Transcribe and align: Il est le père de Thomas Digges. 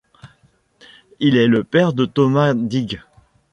Il 1.19 1.37
est 1.37 1.45
le 1.45 1.63
père 1.63 1.93
de 1.93 2.05
Thomas 2.05 2.55
Digges. 2.55 3.05